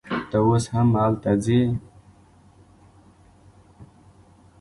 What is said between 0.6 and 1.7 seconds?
هم هلته ځې